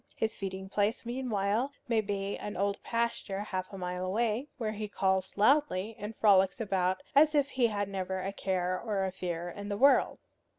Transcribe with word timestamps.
His 0.15 0.33
feeding 0.35 0.67
place 0.67 1.05
meanwhile 1.05 1.73
may 1.87 2.01
be 2.01 2.35
an 2.35 2.57
old 2.57 2.81
pasture 2.81 3.41
half 3.41 3.71
a 3.71 3.77
mile 3.77 4.03
away, 4.03 4.47
where 4.57 4.71
he 4.71 4.87
calls 4.87 5.37
loudly, 5.37 5.95
and 5.99 6.15
frolics 6.15 6.59
about 6.59 7.03
as 7.15 7.35
if 7.35 7.49
he 7.51 7.67
had 7.67 7.87
never 7.87 8.17
a 8.19 8.33
care 8.33 8.81
or 8.81 9.05
a 9.05 9.11
fear 9.11 9.47
in 9.51 9.69
the 9.69 9.77
world. 9.77 10.17